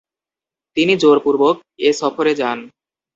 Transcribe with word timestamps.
তিনি 0.77 0.93
জোরপূর্বক 0.97 1.55
এ 1.79 1.89
সফরে 1.99 2.33
যান। 2.35 2.57